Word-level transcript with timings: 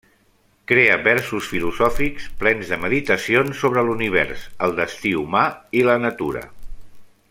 Crea 0.69 0.95
versos 1.07 1.49
filosòfics, 1.51 2.25
plens 2.43 2.71
de 2.73 2.81
meditacions 2.87 3.63
sobre 3.65 3.87
l'univers, 3.91 4.49
el 4.69 4.77
destí 4.83 5.15
humà 5.25 5.45
i 5.83 5.89
la 5.91 6.03
natura. 6.09 6.47